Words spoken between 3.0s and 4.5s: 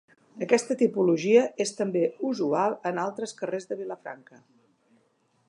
altres carrers de Vilafranca.